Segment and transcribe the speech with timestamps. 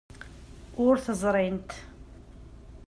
[0.85, 1.71] Ur t-ẓrint.